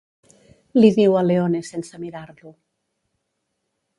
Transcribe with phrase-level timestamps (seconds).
[0.77, 2.57] —li diu a Leone sense mirar-lo.